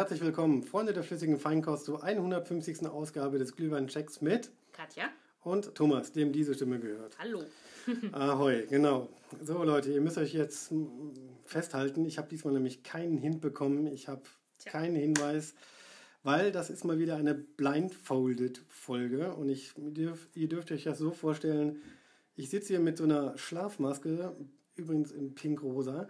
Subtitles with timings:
[0.00, 2.86] Herzlich willkommen, Freunde der flüssigen Feinkost, zur 150.
[2.86, 5.10] Ausgabe des Glühwein-Checks mit Katja.
[5.42, 7.18] und Thomas, dem diese Stimme gehört.
[7.18, 7.44] Hallo.
[8.12, 9.10] Ahoi, genau.
[9.42, 10.86] So Leute, ihr müsst euch jetzt mm,
[11.44, 14.22] festhalten, ich habe diesmal nämlich keinen Hint bekommen, ich habe
[14.64, 15.52] keinen Hinweis,
[16.22, 19.74] weil das ist mal wieder eine Blindfolded-Folge und ich,
[20.34, 21.82] ihr dürft, euch das so vorstellen,
[22.36, 24.34] ich sitze hier mit so einer Schlafmaske,
[24.76, 26.08] übrigens in pink-rosa,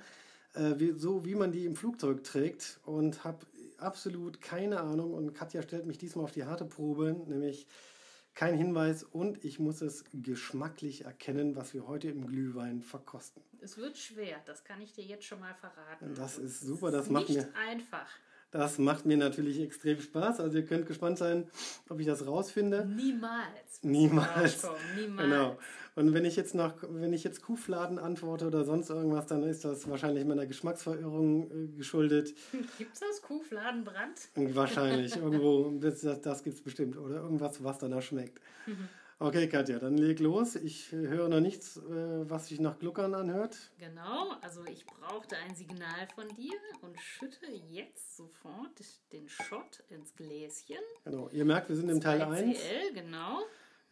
[0.55, 3.47] äh, so wie man die im Flugzeug trägt und habe
[3.83, 7.67] absolut keine Ahnung und Katja stellt mich diesmal auf die harte Probe, nämlich
[8.35, 13.43] kein Hinweis und ich muss es geschmacklich erkennen, was wir heute im Glühwein verkosten.
[13.61, 16.15] Es wird schwer, das kann ich dir jetzt schon mal verraten.
[16.15, 18.09] Das ist super, das ist macht nicht mir- einfach.
[18.51, 21.49] Das macht mir natürlich extrem Spaß, also ihr könnt gespannt sein,
[21.89, 22.85] ob ich das rausfinde.
[22.85, 23.83] Niemals.
[23.83, 24.67] Niemals.
[24.97, 25.29] Niemals.
[25.29, 25.59] Genau.
[25.97, 29.65] Und wenn ich jetzt nach, wenn ich jetzt Kuhfladen antworte oder sonst irgendwas, dann ist
[29.65, 32.35] das wahrscheinlich meiner Geschmacksverirrung äh, geschuldet.
[32.79, 34.19] Gibt es das Kuhfladenbrand?
[34.35, 35.17] Wahrscheinlich.
[35.17, 36.97] Irgendwo, das, das, das gibt es bestimmt.
[36.97, 38.41] Oder irgendwas, was danach schmeckt.
[39.23, 40.57] Okay, Katja, dann leg los.
[40.57, 43.55] Ich äh, höre noch nichts, äh, was sich nach Gluckern anhört.
[43.79, 48.81] Genau, also ich brauchte ein Signal von dir und schütte jetzt sofort
[49.13, 50.83] den Shot ins Gläschen.
[51.05, 51.29] Genau.
[51.29, 52.59] Ihr merkt, wir sind im Teil 1.
[52.59, 53.41] 2CL, genau.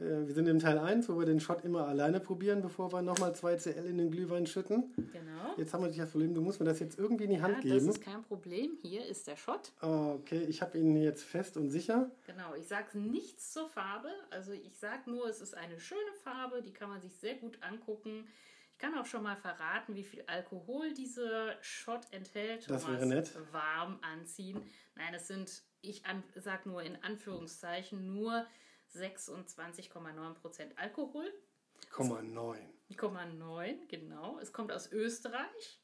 [0.00, 3.02] Äh, wir sind im Teil 1, wo wir den Shot immer alleine probieren, bevor wir
[3.02, 4.92] nochmal 2 CL in den Glühwein schütten.
[4.96, 5.54] Genau.
[5.56, 7.74] Jetzt haben wir das Problem, du musst mir das jetzt irgendwie in die Hand Ja,
[7.74, 7.88] das geben.
[7.90, 8.78] ist kein Problem.
[8.82, 9.72] Hier ist der Shot.
[9.80, 12.10] Okay, ich habe ihn jetzt fest und sicher.
[12.26, 14.08] Genau, ich sage nichts zur Farbe.
[14.30, 17.58] Also ich sage nur, es ist eine schöne Farbe, die kann man sich sehr gut
[17.62, 18.26] angucken.
[18.72, 22.70] Ich kann auch schon mal verraten, wie viel Alkohol dieser Shot enthält.
[22.70, 23.32] Das wäre nett.
[23.50, 24.60] Warm anziehen.
[24.94, 26.04] Nein, es sind, ich
[26.36, 28.46] sage nur in Anführungszeichen, nur
[28.94, 31.32] 26,9% Alkohol.
[31.90, 32.58] Komma 9.
[32.90, 34.38] 0,9, genau.
[34.40, 35.80] Es kommt aus Österreich.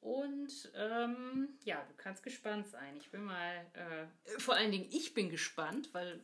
[0.00, 2.96] Und ähm, ja, du kannst gespannt sein.
[2.96, 6.20] Ich bin mal, äh, vor allen Dingen, ich bin gespannt, weil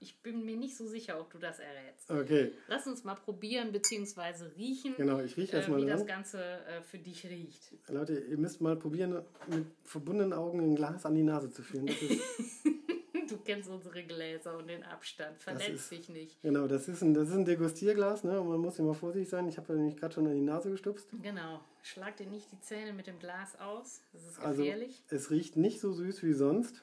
[0.00, 2.08] ich bin mir nicht so sicher, ob du das errätst.
[2.08, 4.44] Okay, Lass uns mal probieren bzw.
[4.56, 6.06] riechen, genau, ich rieche äh, erstmal wie das.
[6.06, 7.72] Ganze äh, für dich riecht.
[7.88, 11.86] Leute, ihr müsst mal probieren, mit verbundenen Augen ein Glas an die Nase zu führen.
[11.86, 12.22] Das ist,
[13.28, 15.38] Du kennst unsere Gläser und den Abstand.
[15.38, 16.40] Verletz dich nicht.
[16.42, 18.40] genau, das ist ein, das ist ein Degustierglas, ne?
[18.40, 19.46] Und man muss immer vorsichtig sein.
[19.48, 21.08] Ich habe nämlich gerade schon an die Nase gestupst.
[21.22, 21.60] Genau.
[21.82, 24.00] Schlag dir nicht die Zähne mit dem Glas aus.
[24.12, 25.02] Das ist Also, gefährlich.
[25.10, 26.82] es riecht nicht so süß wie sonst.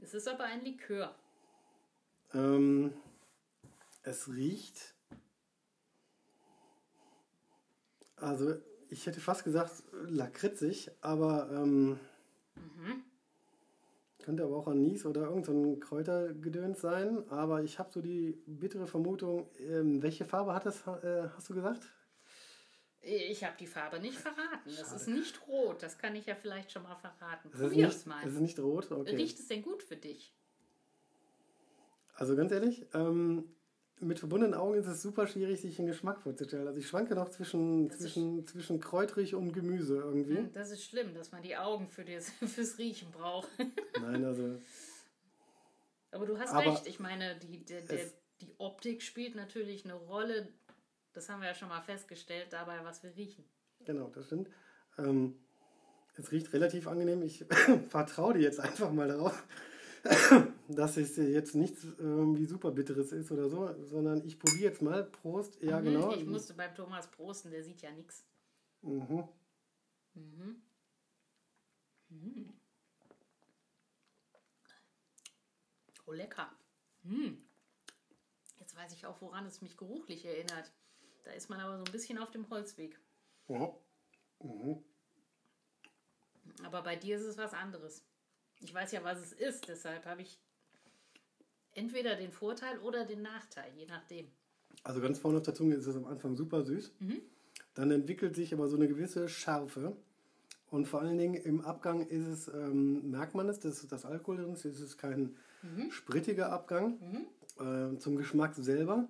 [0.00, 1.14] Es ist aber ein Likör.
[2.34, 2.92] Ähm,
[4.02, 4.94] es riecht.
[8.16, 8.56] Also,
[8.90, 11.98] ich hätte fast gesagt lakritzig, aber ähm,
[14.28, 17.26] könnte aber auch Anis oder irgend so ein Kräutergedöns sein.
[17.30, 21.54] Aber ich habe so die bittere Vermutung, ähm, welche Farbe hat es, äh, hast du
[21.54, 21.90] gesagt?
[23.00, 24.68] Ich habe die Farbe nicht verraten.
[24.68, 25.82] Es ist nicht rot.
[25.82, 27.50] Das kann ich ja vielleicht schon mal verraten.
[27.50, 28.22] Probier nicht, es mal.
[28.22, 28.92] es ist nicht rot.
[28.92, 29.16] Okay.
[29.16, 30.34] Riecht es denn gut für dich?
[32.12, 33.44] Also ganz ehrlich, ähm,
[34.00, 36.66] mit verbundenen Augen ist es super schwierig, sich einen Geschmack vorzustellen.
[36.66, 40.48] Also ich schwanke noch zwischen, Das ist- zwischen, zwischen kräutrig und Gemüse irgendwie.
[40.52, 43.48] Das ist schlimm, dass man die Augen für das, fürs Riechen braucht.
[44.00, 44.60] Nein, also
[46.10, 46.86] Aber du hast Aber recht.
[46.86, 48.06] Ich meine, die, der, der,
[48.40, 50.48] die Optik spielt natürlich eine Rolle.
[51.12, 53.44] Das haben wir ja schon mal festgestellt, dabei, was wir riechen.
[53.84, 54.48] genau, das stimmt.
[54.98, 55.34] Ähm,
[56.16, 57.22] es riecht relativ angenehm.
[57.22, 57.44] Ich
[57.88, 59.44] vertraue dir jetzt einfach mal darauf,
[60.68, 65.04] dass es jetzt nichts irgendwie super bitteres ist oder so, sondern ich probiere jetzt mal.
[65.04, 65.60] Prost.
[65.62, 66.12] Ja, Mhm, genau.
[66.12, 68.24] Ich musste beim Thomas prosten, der sieht ja nichts.
[68.82, 69.28] Mhm.
[76.06, 76.50] Oh, lecker.
[77.02, 77.42] Hm.
[78.58, 80.72] Jetzt weiß ich auch, woran es mich geruchlich erinnert.
[81.24, 82.98] Da ist man aber so ein bisschen auf dem Holzweg.
[83.48, 83.74] Ja.
[84.40, 84.82] Mhm.
[86.64, 88.04] Aber bei dir ist es was anderes.
[88.60, 90.40] Ich weiß ja, was es ist, deshalb habe ich
[91.78, 94.26] entweder den Vorteil oder den Nachteil, je nachdem.
[94.82, 96.92] Also ganz vorne auf der Zunge ist es am Anfang super süß.
[97.74, 99.96] Dann entwickelt sich aber so eine gewisse Schärfe.
[100.70, 104.36] Und vor allen Dingen im Abgang ist es, ähm, merkt man es, dass das Alkohol
[104.38, 104.64] drin ist.
[104.64, 105.36] Es ist kein
[105.90, 106.98] sprittiger Abgang.
[107.58, 109.08] Äh, zum Geschmack selber.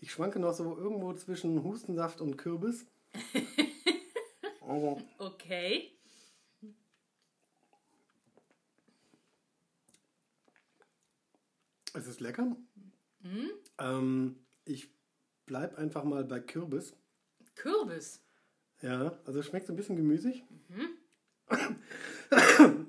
[0.00, 2.86] Ich schwanke noch so irgendwo zwischen Hustensaft und Kürbis.
[4.68, 5.92] Also, Okay.
[11.96, 12.56] Es ist lecker.
[13.78, 14.90] Ähm, ich
[15.46, 16.94] bleibe einfach mal bei Kürbis.
[17.54, 18.22] Kürbis.
[18.82, 20.44] Ja, also es schmeckt so ein bisschen gemüsig.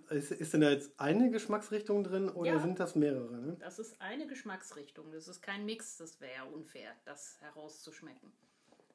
[0.10, 2.60] ist, ist denn da jetzt eine Geschmacksrichtung drin oder Ja.
[2.60, 3.38] sind das mehrere?
[3.38, 3.56] Ne?
[3.60, 5.12] Das ist eine Geschmacksrichtung.
[5.12, 5.98] Das ist kein Mix.
[5.98, 8.32] Das wäre ja unfair, das herauszuschmecken.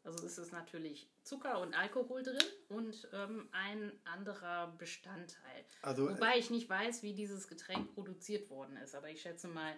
[0.04, 5.64] Also es ist natürlich Zucker und Alkohol drin und ähm, ein anderer Bestandteil.
[5.82, 8.96] Also, Wobei ich nicht weiß, wie dieses Getränk produziert worden ist.
[8.96, 9.72] Aber ich schätze mal,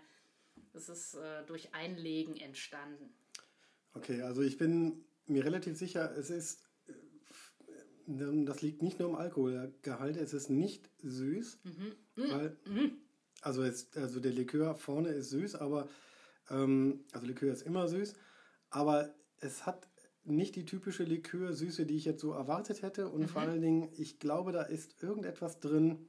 [0.73, 3.15] es ist äh, durch Einlegen entstanden.
[3.95, 9.15] Okay, also ich bin mir relativ sicher, es ist, äh, das liegt nicht nur im
[9.15, 11.59] Alkoholgehalt, es ist nicht süß,
[12.17, 12.57] weil,
[13.41, 15.89] also, es, also der Likör vorne ist süß, aber,
[16.51, 18.15] ähm, also Likör ist immer süß,
[18.71, 19.89] aber es hat
[20.25, 24.19] nicht die typische Likörsüße, die ich jetzt so erwartet hätte und vor allen Dingen, ich
[24.19, 26.09] glaube, da ist irgendetwas drin,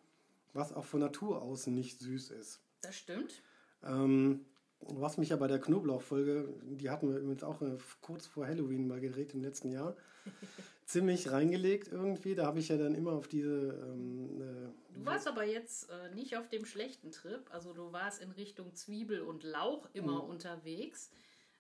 [0.53, 2.61] was auch von Natur aus nicht süß ist.
[2.81, 3.41] Das stimmt.
[3.85, 4.45] Ähm,
[4.79, 8.87] was mich ja bei der Knoblauchfolge, die hatten wir übrigens auch äh, kurz vor Halloween
[8.87, 9.95] mal gedreht im letzten Jahr,
[10.85, 12.35] ziemlich reingelegt irgendwie.
[12.35, 13.73] Da habe ich ja dann immer auf diese.
[13.83, 17.41] Ähm, äh, Du warst aber jetzt äh, nicht auf dem schlechten Trip.
[17.51, 21.11] Also du warst in Richtung Zwiebel und Lauch immer unterwegs.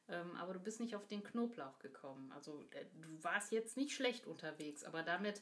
[0.07, 2.31] Ähm, aber du bist nicht auf den Knoblauch gekommen.
[2.33, 5.41] Also äh, du warst jetzt nicht schlecht unterwegs, aber damit,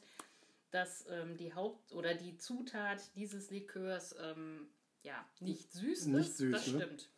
[0.70, 4.66] dass ähm, die Haupt- oder die Zutat dieses Likörs ähm,
[5.04, 6.80] ja, nicht süß Nicht ist, süß, das ne?
[6.82, 7.10] stimmt.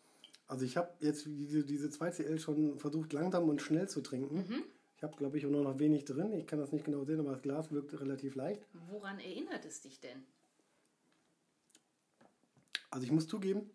[0.47, 4.65] also ich habe jetzt diese, diese 2CL schon versucht, langsam und schnell zu trinken.
[4.97, 6.33] Ich habe, glaube ich, auch nur noch wenig drin.
[6.35, 8.67] Ich kann das nicht genau sehen, aber das Glas wirkt relativ leicht.
[8.91, 10.25] Woran erinnert es dich denn?
[12.91, 13.71] Also ich muss zugeben,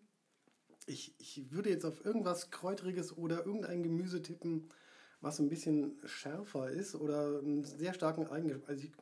[0.86, 4.68] ich, ich würde jetzt auf irgendwas Kräuteriges oder irgendein Gemüse tippen,
[5.20, 8.68] was ein bisschen schärfer ist oder einen sehr starken Eigengeschmack.
[8.68, 8.92] Also ich,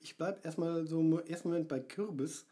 [0.00, 2.46] ich bleibe erstmal so im ersten Moment bei Kürbis,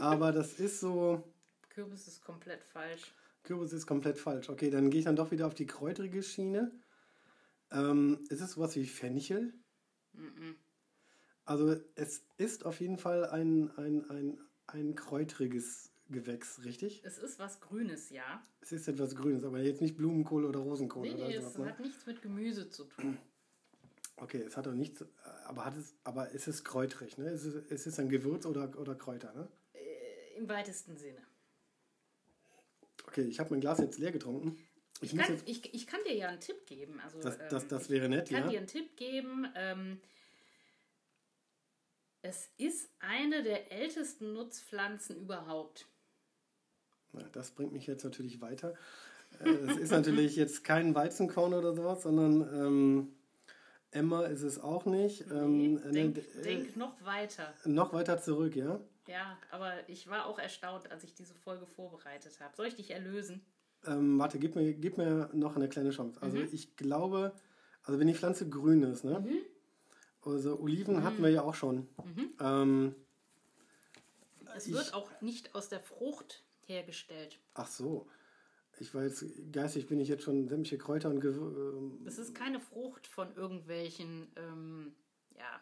[0.00, 1.22] aber das ist so,
[1.70, 3.12] Kürbis ist komplett falsch.
[3.42, 4.48] Kürbis ist komplett falsch.
[4.48, 6.72] Okay, dann gehe ich dann doch wieder auf die kräuterige Schiene.
[7.70, 9.52] Ähm, ist es sowas wie Fenchel?
[11.44, 17.02] Also es ist auf jeden Fall ein, ein, ein, ein kräuteriges Gewächs, richtig?
[17.04, 18.42] Es ist was Grünes, ja.
[18.60, 21.52] Es ist etwas Grünes, aber jetzt nicht Blumenkohl oder Rosenkohl Nee, oder nee, sowas.
[21.52, 21.66] es Ne?
[21.66, 23.18] hat nichts mit Gemüse zu tun.
[24.16, 25.06] Okay, es hat auch nichts, äh,
[25.44, 27.28] aber hat es, aber es ist kräuterig, ne?
[27.28, 29.48] Es ist, es ist ein Gewürz oder, oder Kräuter, ne?
[30.36, 31.22] Im weitesten Sinne.
[33.06, 34.58] Okay, ich habe mein Glas jetzt leer getrunken.
[35.00, 37.00] Ich, Ich kann, jetzt, ich, ich kann dir ja einen Tipp geben.
[37.00, 38.50] Also, das, ähm, das, das wäre nett, Ich kann ja.
[38.50, 39.46] dir einen Tipp geben.
[39.54, 40.00] Ähm,
[42.22, 45.86] es ist eine der ältesten Nutzpflanzen überhaupt.
[47.12, 48.74] Na, das bringt mich jetzt natürlich weiter.
[49.40, 53.16] Äh, Es ist natürlich jetzt kein Weizenkorn oder sowas, sondern ähm,
[53.94, 55.24] Emma ist es auch nicht.
[55.30, 57.54] Ähm, äh, denk, äh, denk noch weiter.
[57.64, 58.80] noch weiter zurück, ja?
[59.06, 62.56] Ja, aber ich war auch erstaunt, als ich diese Folge vorbereitet habe.
[62.56, 63.40] Soll ich dich erlösen?
[63.86, 66.20] Ähm, warte, gib mir, gib mir noch eine kleine Chance.
[66.22, 66.48] Also Mhm.
[66.52, 67.32] ich glaube,
[67.84, 69.24] also wenn die Pflanze grün ist, ne?
[70.22, 71.22] Also Oliven hatten Mhm.
[71.24, 71.86] wir ja auch schon.
[72.40, 72.94] Ähm,
[74.56, 77.38] Es Ich- wird auch nicht aus der Frucht hergestellt.
[77.54, 78.06] ach so.
[78.80, 83.06] Ich jetzt, geistig bin ich jetzt schon sämtliche Kräuter und ähm, Es ist keine Frucht
[83.06, 84.94] von irgendwelchen, ähm,
[85.36, 85.60] ja,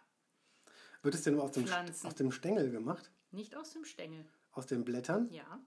[1.03, 2.06] Wird es denn aus dem, Pflanzen.
[2.06, 3.11] aus dem Stängel gemacht?
[3.31, 4.25] nicht aus dem Stängel.
[4.53, 5.29] Aus den Blättern?
[5.31, 5.59] Ja,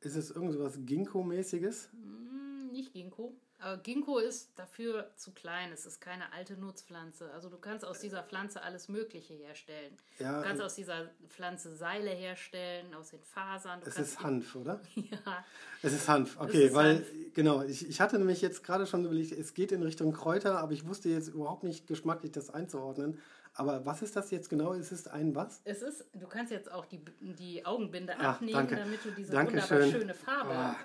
[0.00, 1.90] Ist es irgend sowas Ginkgo-mäßiges?
[1.92, 3.36] Hm, nicht Ginkgo.
[3.62, 5.70] Aber Ginkgo ist dafür zu klein.
[5.72, 7.30] Es ist keine alte Nutzpflanze.
[7.32, 9.96] Also du kannst aus dieser Pflanze alles Mögliche herstellen.
[10.18, 13.80] Ja, du kannst äh, aus dieser Pflanze Seile herstellen, aus den Fasern.
[13.80, 14.80] Du Es ist Hanf, oder?
[14.96, 15.44] Ja,
[15.80, 17.06] Es ist Hanf, okay, ist weil, Hanf.
[17.34, 20.72] genau, ich, ich hatte nämlich jetzt gerade schon überlegt, es geht in Richtung Kräuter, aber
[20.72, 23.20] ich wusste jetzt überhaupt nicht geschmacklich das einzuordnen.
[23.54, 24.72] Aber was ist das jetzt genau?
[24.72, 25.60] Es ist ein was?
[25.64, 28.76] es ist, du kannst jetzt auch die, die Augenbinde Ach, abnehmen, danke.
[28.76, 29.78] damit du diese Dankeschön.
[29.82, 30.76] wunderbar schöne Farbe Ah.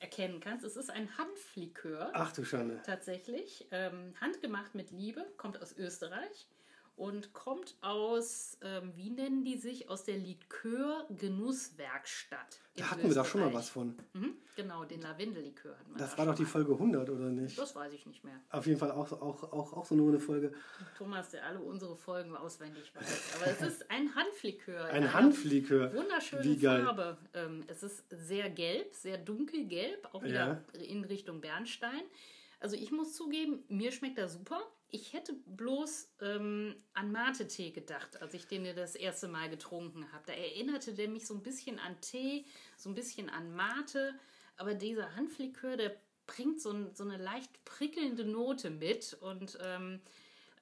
[0.00, 0.64] erkennen kannst.
[0.64, 2.10] Es ist ein Hanflikör.
[2.12, 2.80] Ach du Schande.
[2.84, 3.66] Tatsächlich.
[3.70, 6.46] Ähm, handgemacht mit Liebe, kommt aus Österreich
[7.00, 12.60] und kommt aus, ähm, wie nennen die sich, aus der Likör-Genusswerkstatt.
[12.76, 13.96] Da hatten wir doch schon mal was von.
[14.12, 16.48] Mhm, genau, den Lavendellikör hatten wir Das da war doch die mal.
[16.48, 17.58] Folge 100, oder nicht?
[17.58, 18.38] Das weiß ich nicht mehr.
[18.50, 20.52] Auf jeden Fall auch, auch, auch, auch so nur eine Folge.
[20.98, 23.36] Thomas, der alle unsere Folgen auswendig weiß.
[23.36, 24.90] Aber es ist ein Hanflikör.
[24.90, 25.94] in Ein Hanflikör.
[25.94, 26.84] Wunderschöne Wie geil.
[26.84, 27.16] Farbe.
[27.32, 32.02] Ähm, es ist sehr gelb, sehr dunkelgelb, auch wieder in Richtung Bernstein.
[32.60, 34.60] Also ich muss zugeben, mir schmeckt er super.
[34.92, 40.24] Ich hätte bloß ähm, an Mate-Tee gedacht, als ich den das erste Mal getrunken habe.
[40.26, 42.44] Da erinnerte der mich so ein bisschen an Tee,
[42.76, 44.14] so ein bisschen an Mate.
[44.56, 50.00] Aber dieser Hanflikör, der bringt so, ein, so eine leicht prickelnde Note mit und ähm,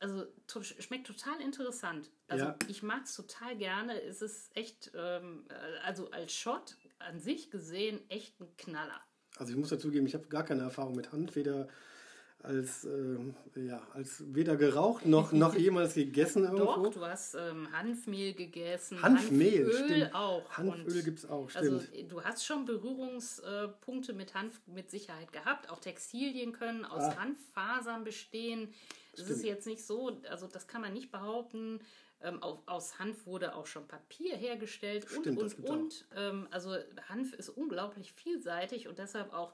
[0.00, 2.10] also to schmeckt total interessant.
[2.28, 2.58] Also Ja.
[2.68, 4.00] ich mag es total gerne.
[4.02, 9.00] Es ist echt, ähm, äh, also als Shot an sich gesehen, echt ein Knaller.
[9.36, 11.68] Also ich muss dazugeben, ich habe gar keine Erfahrung mit Hanf, weder
[12.42, 16.64] als, ähm, ja, als weder geraucht noch, noch jemals gegessen irgendwo.
[16.84, 19.02] Doch, du hast ähm, Hanfmehl gegessen.
[19.02, 20.14] Hanfmehl, Hanföl stimmt.
[20.14, 20.50] auch.
[20.50, 22.12] Hanföl gibt es auch, Also stimmt.
[22.12, 25.70] du hast schon Berührungspunkte mit Hanf mit Sicherheit gehabt.
[25.70, 27.16] Auch Textilien können aus Ah.
[27.16, 28.72] Hanffasern bestehen.
[29.14, 31.80] Es ist jetzt nicht so, also das kann man nicht behaupten.
[32.20, 36.04] Ähm, auf, aus Hanf wurde auch schon Papier hergestellt Stimmt, und und und.
[36.16, 36.74] Ähm, also
[37.08, 39.52] Hanf ist unglaublich vielseitig und deshalb auch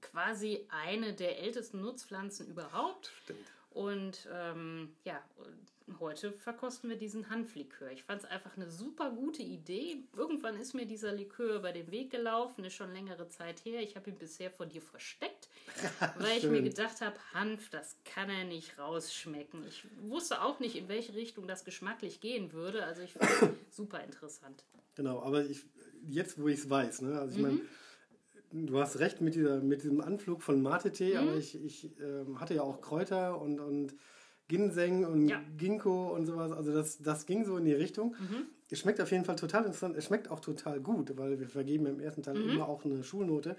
[0.00, 3.10] quasi eine der ältesten Nutzpflanzen überhaupt.
[3.24, 3.40] Stimmt.
[3.72, 5.22] Und ähm, ja,
[6.00, 7.90] heute verkosten wir diesen Hanflikör.
[7.92, 10.02] Ich fand es einfach eine super gute Idee.
[10.16, 13.80] Irgendwann ist mir dieser Likör über den Weg gelaufen, ist schon längere Zeit her.
[13.80, 15.48] Ich habe ihn bisher vor dir versteckt,
[16.18, 19.64] weil ich mir gedacht habe, Hanf, das kann er nicht rausschmecken.
[19.68, 22.84] Ich wusste auch nicht, in welche Richtung das geschmacklich gehen würde.
[22.84, 24.64] Also ich fand es super interessant.
[24.96, 25.64] Genau, aber ich,
[26.08, 27.20] jetzt, wo ich es weiß, ne?
[27.20, 27.42] also ich Mhm.
[27.48, 27.60] meine,
[28.52, 31.20] du hast recht mit, dieser, mit diesem Anflug von Mate-Tee, Mhm.
[31.20, 33.94] aber ich, ich ähm, hatte ja auch Kräuter und, und
[34.48, 35.40] Ginseng und Ja.
[35.56, 38.14] Ginkgo und sowas, also das, das ging so in die Richtung.
[38.18, 38.46] Mhm.
[38.72, 41.86] Es schmeckt auf jeden Fall total interessant, es schmeckt auch total gut, weil wir vergeben
[41.86, 42.50] im ersten Teil Mhm.
[42.50, 43.56] immer auch eine Schulnote.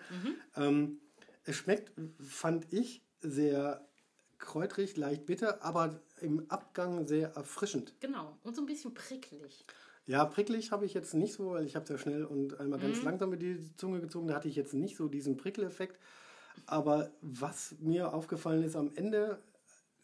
[0.56, 1.00] Ähm,
[1.44, 3.88] es schmeckt, fand ich, sehr
[4.38, 7.94] kräutrig, leicht bitter, aber im Abgang sehr erfrischend.
[8.00, 8.38] Genau.
[8.44, 9.66] Und so ein bisschen pricklig.
[10.06, 12.84] Ja, pricklig habe ich jetzt nicht so, weil ich habe sehr schnell und einmal Mhm.
[12.84, 14.28] ganz langsam mit die Zunge gezogen.
[14.28, 16.00] Da hatte ich jetzt nicht so diesen Prickeleffekt.
[16.66, 19.40] Aber was mir aufgefallen ist am Ende,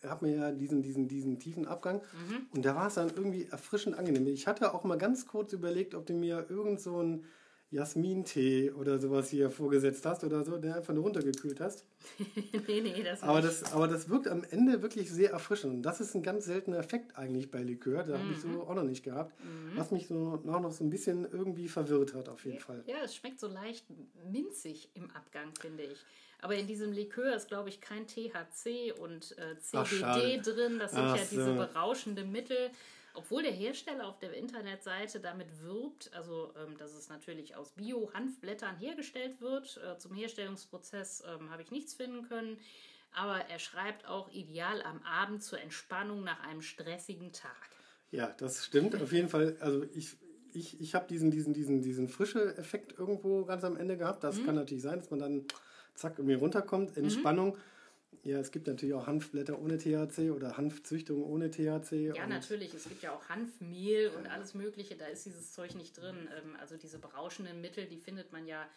[0.03, 2.47] hat mir ja diesen, diesen, diesen tiefen Abgang Mhm.
[2.53, 4.27] und da war es dann irgendwie erfrischend angenehm.
[4.27, 7.25] Ich hatte auch mal ganz kurz überlegt, ob du mir irgend so einen
[7.69, 11.83] Jasmintee oder sowas hier vorgesetzt hast oder so, der einfach nur runtergekühlt hast.
[12.67, 15.73] nee, nee, das Aber das, aber das wirkt am Ende wirklich sehr erfrischend.
[15.73, 18.03] Und das ist ein ganz seltener Effekt eigentlich bei Likör.
[18.03, 18.53] Da habe ich Mhm.
[18.53, 19.33] so auch noch nicht gehabt.
[19.75, 22.83] Was mich so auch noch so ein bisschen irgendwie verwirrt hat, auf jeden Fall.
[22.87, 23.85] Ja, es schmeckt so leicht
[24.31, 25.97] minzig im Abgang, finde ich.
[26.39, 30.41] Aber in diesem Likör ist, glaube ich, kein THC und äh, Ach, CBD schade.
[30.41, 30.79] drin.
[30.79, 31.53] Das sind Ach ja diese so.
[31.55, 32.69] berauschenden Mittel.
[33.17, 38.77] Obwohl der Hersteller auf der Internetseite damit wirbt, also ähm, dass es natürlich aus Bio-Hanfblättern
[38.77, 39.81] hergestellt wird.
[39.83, 42.59] Äh, zum Herstellungsprozess ähm, habe ich nichts finden können.
[43.11, 47.69] Aber er schreibt auch ideal am Abend zur Entspannung nach einem stressigen Tag.
[48.11, 49.01] Ja, das stimmt.
[49.01, 50.15] Auf jeden Fall, also ich,
[50.53, 54.21] ich, ich habe diesen, diesen, diesen, diesen frische Effekt irgendwo ganz am Ende gehabt.
[54.21, 54.27] Mhm.
[54.27, 55.45] Das kann natürlich sein, dass man dann
[55.95, 56.95] zack irgendwie runterkommt.
[56.95, 57.57] Entspannung.
[58.27, 62.13] Ja, es gibt natürlich auch Hanfblätter ohne THC oder Hanfzüchtung ohne THC.
[62.13, 62.73] Ja, natürlich.
[62.73, 64.95] Es gibt ja auch Hanfmehl und alles Mögliche.
[64.97, 66.27] Da ist dieses Zeug nicht drin.
[66.37, 68.67] Ähm, Also diese berauschenden Mittel, die findet man ja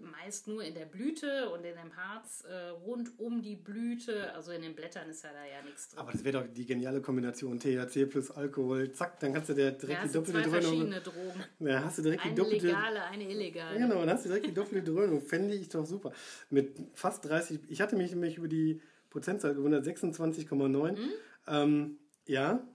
[0.00, 4.32] meist nur in der Blüte und in dem Harz äh, rund um die Blüte.
[4.34, 5.98] Also in den Blättern ist ja da ja nichts drin.
[6.00, 8.92] Aber das wäre doch die geniale Kombination THC plus Alkohol.
[8.92, 10.62] Zack, dann kannst du dir direkt Ja, die doppelte zwei Dröhnung.
[10.62, 11.44] verschiedene Drogen.
[11.60, 12.66] Ja, hast du direkt die Eine doppelte.
[12.66, 13.78] legale, eine illegale.
[13.78, 15.20] Genau, dann hast du direkt die doppelte Dröhnung.
[15.20, 16.12] Fände ich doch super.
[16.50, 20.92] Mit fast 30, ich hatte mich nämlich über die Prozentzahl gewundert, 26,9.
[20.92, 20.98] Mhm.
[21.48, 22.66] Ähm, ja,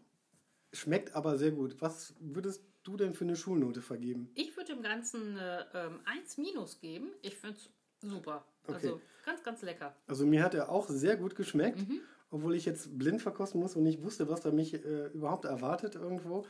[0.74, 1.76] schmeckt aber sehr gut.
[1.80, 4.30] Was würdest du denn für eine Schulnote vergeben?
[4.36, 7.12] Ich würde dem Ganzen äh, ähm, 1 minus geben.
[7.22, 7.70] Ich finde es
[8.10, 8.46] super.
[8.64, 8.74] Okay.
[8.76, 9.96] Also ganz, ganz lecker.
[10.08, 12.00] Also mir hat er auch sehr gut geschmeckt, Mhm.
[12.30, 15.96] obwohl ich jetzt blind verkosten muss und nicht wusste, was da mich äh, überhaupt erwartet
[15.96, 16.46] irgendwo.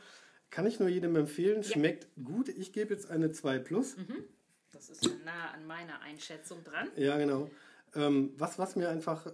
[0.50, 1.62] Kann ich nur jedem empfehlen.
[1.64, 2.48] Schmeckt gut.
[2.48, 3.96] Ich gebe jetzt eine 2 plus.
[3.96, 4.24] Mhm.
[4.72, 6.88] Das ist ja nah an meiner Einschätzung dran.
[6.96, 7.50] Ja, genau.
[7.94, 9.32] Ähm, was, was mir einfach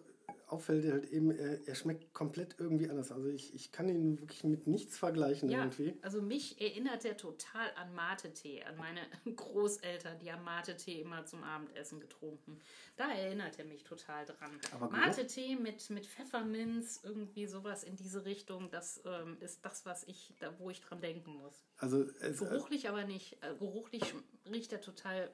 [0.54, 3.10] auffällt, halt eben, er, er schmeckt komplett irgendwie anders.
[3.10, 5.94] Also ich, ich kann ihn wirklich mit nichts vergleichen Ja, irgendwie.
[6.02, 9.00] also mich erinnert er total an Mate-Tee, an meine
[9.36, 12.60] Großeltern, die haben Mate-Tee immer zum Abendessen getrunken.
[12.96, 14.60] Da erinnert er mich total dran.
[14.90, 20.34] Mate-Tee mit, mit Pfefferminz, irgendwie sowas in diese Richtung, das ähm, ist das, was ich,
[20.38, 21.64] da, wo ich dran denken muss.
[21.78, 23.42] Also es, Geruchlich aber nicht.
[23.42, 24.14] Äh, geruchlich
[24.50, 25.30] riecht er total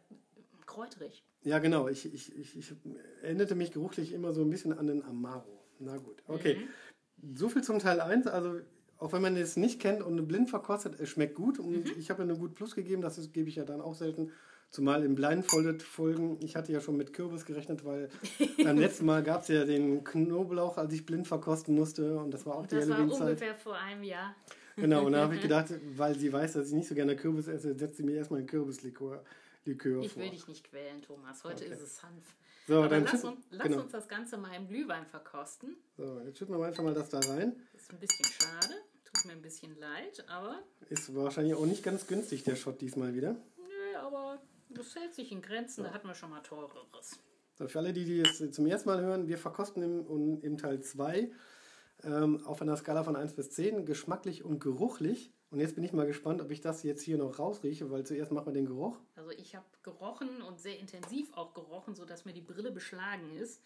[0.66, 1.24] kräuterig.
[1.42, 1.88] Ja, genau.
[1.88, 2.74] Ich, ich, ich, ich
[3.22, 5.64] erinnerte mich geruchlich immer so ein bisschen an den Amaro.
[5.78, 6.56] Na gut, okay.
[7.22, 7.36] Mhm.
[7.36, 8.26] So viel zum Teil 1.
[8.26, 8.60] Also
[8.98, 11.58] auch wenn man es nicht kennt und blind verkostet, es schmeckt gut.
[11.58, 11.92] Und Mhm.
[11.98, 14.30] ich habe eine gut Plus gegeben, das gebe ich ja dann auch selten.
[14.68, 18.08] Zumal in Blindfolded-Folgen, ich hatte ja schon mit Kürbis gerechnet, weil
[18.64, 22.18] beim letzten Mal gab es ja den Knoblauch, als ich blind verkosten musste.
[22.18, 24.36] Und das war auch die Das war ungefähr vor einem Jahr.
[24.76, 27.48] Genau, und da habe ich gedacht, weil sie weiß, dass ich nicht so gerne Kürbis
[27.48, 29.24] esse, setzt sie mir erstmal einen Kürbislikör
[29.64, 30.22] Likör Ich vor.
[30.22, 31.44] will dich nicht quälen, Thomas.
[31.44, 31.72] Heute Okay.
[31.74, 32.24] ist es Hanf.
[32.66, 33.82] So, Aber dann lass, uns, lass genau.
[33.82, 35.76] uns das Ganze mal im Glühwein verkosten.
[35.96, 37.56] So, jetzt schütten wir einfach mal das da rein.
[37.72, 38.74] Das ist ein bisschen schade.
[39.04, 43.14] Tut mir ein bisschen leid, aber Ist wahrscheinlich auch nicht ganz günstig, der Shot diesmal
[43.14, 43.32] wieder.
[43.58, 45.82] nö, aber das hält sich in Grenzen.
[45.84, 47.18] Da hatten wir schon mal teureres.
[47.58, 50.80] So, für alle, die, die es zum ersten Mal hören, wir verkosten im, im Teil
[50.80, 51.30] 2
[52.04, 55.32] ähm, auf einer Skala von 1 bis 10 geschmacklich und geruchlich.
[55.50, 58.30] Und jetzt bin ich mal gespannt, ob ich das jetzt hier noch rausrieche, weil zuerst
[58.30, 58.96] machen wir den Geruch.
[59.16, 63.60] Also ich habe gerochen und sehr intensiv auch gerochen, sodass mir die Brille beschlagen ist.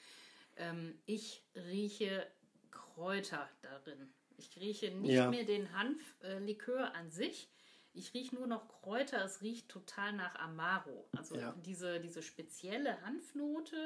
[0.56, 2.26] Ähm, ich rieche
[2.70, 4.12] Kräuter darin.
[4.38, 5.30] Ich rieche nicht Ja.
[5.30, 7.50] mehr den Hanflikör an sich.
[7.92, 9.22] Ich rieche nur noch Kräuter.
[9.22, 11.06] Es riecht total nach Amaro.
[11.12, 11.54] Also Ja.
[11.64, 13.76] diese, diese spezielle Hanfnote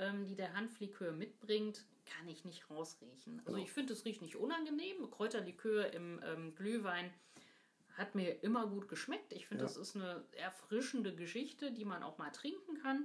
[0.00, 3.40] ähm, die der Hanflikör mitbringt, kann ich nicht rausriechen.
[3.44, 5.08] Also ich finde, es riecht nicht unangenehm.
[5.10, 7.12] Kräuterlikör im ähm, Glühwein
[8.00, 9.32] hat mir immer gut geschmeckt.
[9.32, 9.68] Ich finde, Ja.
[9.68, 13.04] das ist eine erfrischende Geschichte, die man auch mal trinken kann.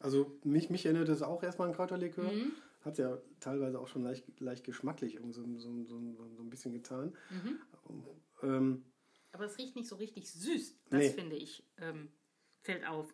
[0.00, 2.30] Also mich, mich erinnert es auch erstmal an Kräuterlikör.
[2.30, 2.52] Mhm.
[2.84, 6.50] Hat ja teilweise auch schon leicht, leicht geschmacklich irgendwie so, so, so, so, so ein
[6.50, 7.16] bisschen getan.
[7.30, 7.58] Mhm.
[8.42, 8.84] Ähm,
[9.32, 10.76] Aber es riecht nicht so richtig süß.
[10.90, 11.10] Das Nee.
[11.10, 12.08] finde ich, ähm,
[12.62, 13.12] fällt auf.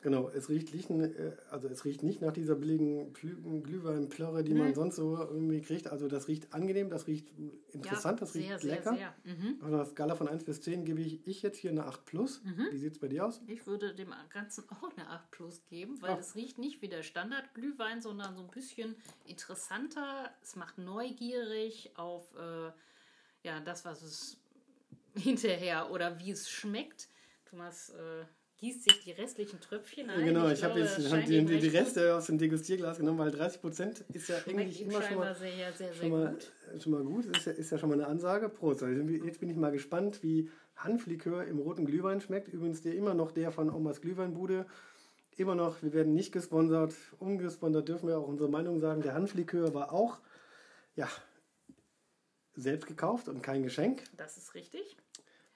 [0.00, 4.68] Genau, es riecht, nicht, äh, also es riecht nicht nach dieser billigen Glühweinplörre, die man
[4.68, 4.74] Mhm.
[4.74, 5.86] sonst so irgendwie kriegt.
[5.88, 7.28] Also das riecht angenehm, das riecht
[7.72, 8.94] interessant, das riecht sehr, lecker.
[8.94, 9.34] Sehr, sehr.
[9.34, 9.58] Mhm.
[9.60, 12.42] Auf einer Skala von 1 bis 10 gebe ich, ich jetzt hier eine 8 plus.
[12.70, 13.40] Wie sieht es bei dir aus?
[13.46, 17.02] Ich würde dem Ganzen auch eine 8 plus geben, weil es riecht nicht wie der
[17.02, 20.30] Standardglühwein, sondern so ein bisschen interessanter.
[20.42, 22.70] Es macht neugierig auf äh,
[23.42, 24.36] ja, das, was es
[25.14, 27.08] hinterher oder wie es schmeckt.
[27.46, 28.24] Thomas äh,
[28.60, 30.24] gießt sich die restlichen Tröpfchen ein.
[30.24, 31.68] genau, ich, habe glaube, jetzt hab die, die, die.
[31.68, 35.72] Reste aus dem Degustierglas genommen, weil 30 Prozent ist ja eigentlich immer schon mal sehr,
[35.72, 36.82] sehr, sehr schon mal, gut.
[36.82, 37.36] schon mal gut.
[37.36, 38.50] Ist ja, ist ja schon mal eine Ansage.
[38.50, 38.82] Prost.
[38.82, 42.48] Also jetzt bin ich mal gespannt, wie Hanflikör im roten Glühwein schmeckt.
[42.48, 44.66] Übrigens der immer noch der von Omas Glühweinbude.
[45.36, 46.94] Immer noch, wir werden nicht gesponsert.
[47.18, 49.00] Ungesponsert dürfen wir auch unsere Meinung sagen.
[49.00, 50.18] Der Hanflikör war auch,
[50.96, 51.08] ja,
[52.54, 54.04] selbst gekauft und kein Geschenk.
[54.18, 54.98] Das ist richtig.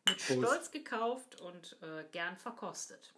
[0.06, 0.32] Mit Prost.
[0.32, 3.14] Stolz gekauft und äh, gern verkostet.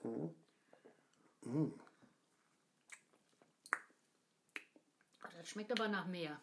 [5.36, 6.40] Das schmeckt aber nach mehr.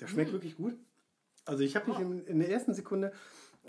[0.00, 0.74] Der schmeckt wirklich gut.
[1.44, 3.12] Also ich habe mich in, in der ersten Sekunde,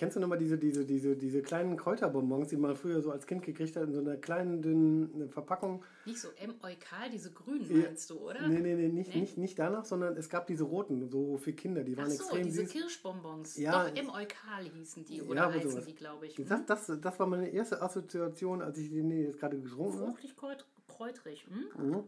[0.01, 3.43] kennst du nochmal diese, diese, diese, diese kleinen Kräuterbonbons, die man früher so als Kind
[3.43, 5.83] gekriegt hat, in so einer kleinen, dünnen Verpackung?
[6.05, 7.83] Nicht so M-Eukal, diese grünen Ja.
[7.85, 8.47] meinst du, oder?
[8.47, 9.21] Nee, nee, nee, nicht, Nee?
[9.21, 12.23] Nicht, nicht danach, sondern es gab diese roten, so für Kinder, die Ach waren so,
[12.23, 12.71] extrem diese süß.
[12.71, 13.57] Kirschbonbons.
[13.57, 13.89] Ja.
[13.89, 15.85] Doch, M-Eukal hießen die, Ja, oder aber heißen sowas.
[15.85, 16.35] die, glaube ich.
[16.35, 19.99] Wie gesagt, das, das war meine erste Assoziation, als ich die nee, jetzt gerade getrunken
[19.99, 20.07] habe.
[20.13, 21.45] Fruchtig kräut- kräutrig.
[21.47, 21.89] Hm?
[21.89, 22.03] Mhm.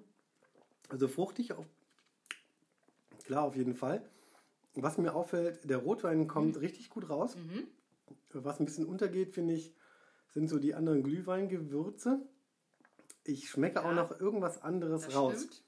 [0.90, 1.68] Also fruchtig, auf,
[3.24, 4.02] klar, auf jeden Fall.
[4.74, 7.36] Was mir auffällt, der Rotwein kommt richtig gut raus.
[7.36, 7.68] Mhm.
[8.34, 9.74] Was ein bisschen untergeht, finde ich,
[10.30, 12.22] sind so die anderen Glühweingewürze.
[13.24, 13.90] Ich schmecke Ja.
[13.90, 15.36] auch noch irgendwas anderes Das raus.
[15.44, 15.64] stimmt.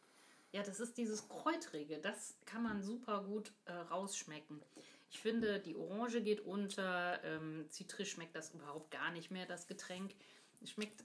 [0.52, 2.00] Ja, das ist dieses Kräutrige.
[2.00, 4.62] Das kann man super gut äh, rausschmecken.
[5.10, 7.22] Ich finde, die Orange geht unter.
[7.24, 10.16] Ähm, zitrisch schmeckt das überhaupt gar nicht mehr, das Getränk.
[10.62, 11.04] Es schmeckt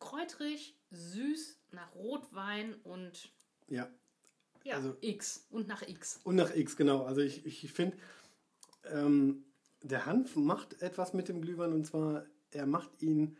[0.00, 3.30] kräutrig, süß, nach Rotwein und
[3.68, 3.88] Ja.
[4.64, 5.46] ja, Also- X.
[5.50, 6.20] Und nach X.
[6.24, 7.04] Und nach X, genau.
[7.04, 7.96] Also ich, ich finde,
[8.84, 9.44] ähm,
[9.82, 13.36] der Hanf macht etwas mit dem Glühwein und zwar, er macht ihn,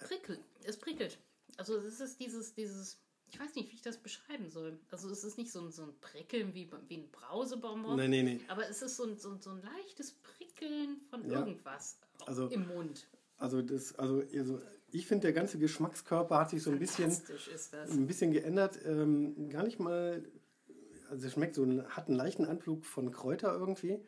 [0.00, 0.40] Prickelt.
[0.64, 1.18] Es prickelt.
[1.56, 4.78] Also es ist dieses, dieses, ich weiß nicht, wie ich das beschreiben soll.
[4.90, 7.96] Also es ist nicht so ein, so ein Prickeln wie, wie ein Brausebonbon.
[7.96, 8.40] nein, nee, nee.
[8.48, 11.38] Aber es ist so ein, so ein, so ein leichtes Prickeln von Ja.
[11.38, 13.06] irgendwas Also- im Mund.
[13.38, 14.60] Also das, also, also
[14.92, 17.14] ich finde, der ganze Geschmackskörper hat sich so ein bisschen,
[17.72, 18.78] ein bisschen geändert.
[18.86, 20.24] Ähm, gar nicht mal,
[21.10, 23.98] also es schmeckt so, hat einen leichten Anflug von Kräuter irgendwie.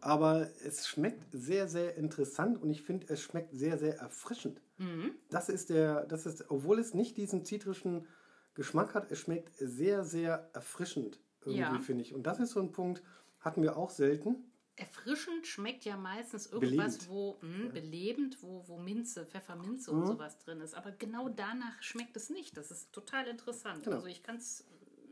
[0.00, 4.60] Aber es schmeckt sehr, sehr interessant und ich finde, es schmeckt sehr, sehr erfrischend.
[4.78, 5.12] Mhm.
[5.30, 8.06] Das ist der, das ist, obwohl es nicht diesen zitrischen
[8.54, 11.80] Geschmack hat, es schmeckt sehr, sehr erfrischend irgendwie, Ja.
[11.80, 12.14] finde ich.
[12.14, 13.02] Und das ist so ein Punkt,
[13.40, 14.36] hatten wir auch selten.
[14.76, 17.08] Erfrischend schmeckt ja meistens irgendwas, Belebend.
[17.08, 19.98] wo mh, belebend, wo, wo Minze, Pfefferminze Mhm.
[20.00, 20.74] und sowas drin ist.
[20.74, 22.56] Aber genau danach schmeckt es nicht.
[22.56, 23.82] Das ist total interessant.
[23.84, 23.96] Genau.
[23.96, 24.64] Also ich kann es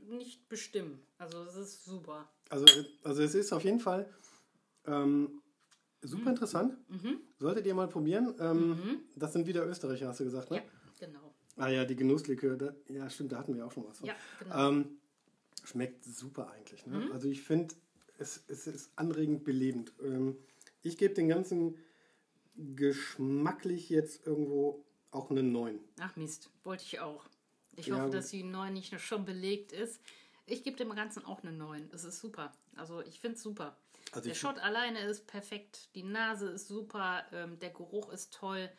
[0.09, 1.03] nicht bestimmen.
[1.18, 2.29] Also es ist super.
[2.49, 2.64] Also,
[3.03, 4.09] also es ist auf jeden Fall
[4.87, 5.42] ähm,
[6.03, 6.77] super interessant.
[6.88, 7.20] Mhm.
[7.38, 8.35] Solltet ihr mal probieren.
[8.38, 10.59] Ähm, Das sind wieder Österreicher, hast du gesagt, ne?
[10.59, 10.62] Ja,
[11.07, 11.35] genau.
[11.57, 12.57] Ah ja, die Genusslikör.
[12.57, 14.09] Da, ja, stimmt, da hatten wir auch schon was von.
[14.09, 14.68] Ja, genau.
[14.70, 14.99] Ähm,
[15.64, 16.87] schmeckt super eigentlich.
[16.87, 17.09] Ne?
[17.12, 17.75] Also ich finde,
[18.18, 19.92] es, es ist anregend belebend.
[20.03, 20.37] Ähm,
[20.83, 21.77] ich gebe den ganzen
[22.57, 25.79] geschmacklich jetzt irgendwo auch einen 9.
[26.01, 27.27] Ach Mist, wollte ich auch.
[27.77, 30.01] Ich Ja, hoffe, dass die 9 nicht schon belegt ist.
[30.46, 31.90] Ich gebe dem Ganzen auch eine 9.
[31.92, 32.53] Es ist super.
[32.77, 33.77] Also ich finde es super.
[34.12, 35.90] Also der Shot alleine ist perfekt.
[35.95, 37.25] Die Nase ist super.
[37.33, 38.71] Ähm, der Geruch ist toll.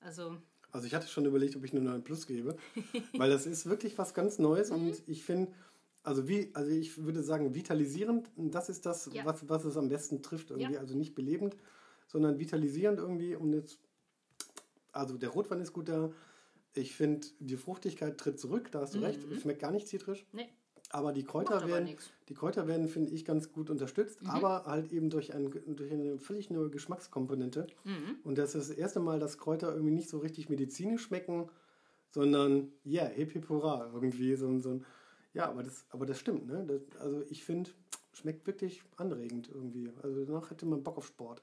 [0.00, 0.36] Also
[0.72, 2.56] Also ich hatte schon überlegt, ob ich eine 9 Plus gebe,
[3.14, 4.76] weil das ist wirklich was ganz Neues Mhm.
[4.88, 5.52] und ich finde,
[6.02, 9.24] also wie, also ich würde sagen, vitalisierend, das ist das, Ja.
[9.24, 10.74] was, was es am besten trifft irgendwie.
[10.74, 10.80] Ja.
[10.80, 11.56] Also nicht belebend,
[12.08, 13.78] sondern vitalisierend irgendwie und jetzt,
[14.92, 16.12] also der Rotwein ist gut da.
[16.74, 19.20] Ich finde, die Fruchtigkeit tritt zurück, da hast du recht.
[19.30, 20.26] Es schmeckt gar nicht zitrisch.
[20.32, 20.48] ne,
[20.94, 22.10] Aber die Kräuter aber werden, nix.
[22.28, 24.30] die Kräuter werden, finde ich, ganz gut unterstützt, Mhm.
[24.30, 27.66] aber halt eben durch, ein, durch eine völlig neue Geschmackskomponente.
[27.82, 28.18] Mhm.
[28.22, 31.48] Und das ist das erste Mal, dass Kräuter irgendwie nicht so richtig medizinisch schmecken,
[32.10, 34.86] sondern, ja, yeah, hip hip hurra, irgendwie so, ein- so ein,
[35.32, 36.64] ja, aber das, aber das stimmt, ne?
[36.64, 37.70] Das, also ich finde,
[38.12, 39.90] schmeckt wirklich anregend irgendwie.
[40.02, 41.42] Also danach hätte man Bock auf Sport.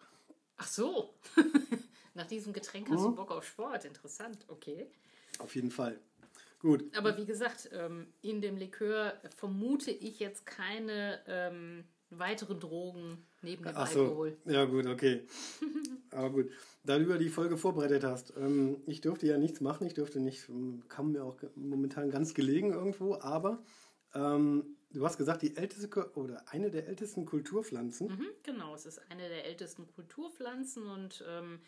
[0.56, 1.14] Ach so.
[2.14, 3.08] Nach diesem Getränk hast Mhm.
[3.08, 3.84] du Bock auf Sport.
[3.84, 4.46] Interessant.
[4.48, 4.88] Okay.
[5.40, 6.00] Auf jeden Fall.
[6.62, 6.96] Gut.
[6.96, 13.64] Aber wie gesagt, ähm, in dem Likör vermute ich jetzt keine ähm, weiteren Drogen neben
[13.64, 14.04] dem Ach so.
[14.04, 14.38] Alkohol.
[14.46, 15.26] Ja, gut, okay.
[16.12, 16.52] Aber gut.
[16.84, 20.20] Da du über die Folge vorbereitet hast, ähm, ich durfte ja nichts machen, ich durfte
[20.20, 20.48] nicht,
[20.88, 23.64] kam mir auch momentan ganz gelegen irgendwo, aber
[24.14, 28.08] ähm, du hast gesagt, die älteste oder eine der ältesten Kulturpflanzen.
[28.08, 31.60] Mhm, genau, es ist eine der ältesten Kulturpflanzen und ähm,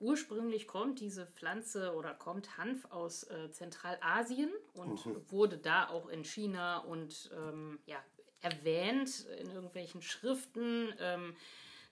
[0.00, 6.24] ursprünglich kommt diese Pflanze oder kommt Hanf aus äh, Zentralasien und wurde da auch in
[6.24, 8.02] China und ähm, ja,
[8.40, 11.36] erwähnt in irgendwelchen Schriften, ähm,